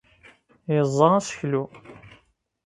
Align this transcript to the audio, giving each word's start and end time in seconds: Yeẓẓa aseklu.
Yeẓẓa 0.73 1.07
aseklu. 1.17 1.63